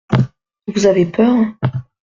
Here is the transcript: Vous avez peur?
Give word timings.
Vous 0.65 0.87
avez 0.87 1.05
peur? 1.05 1.45